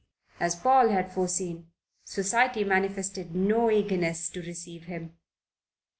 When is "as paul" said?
0.39-0.89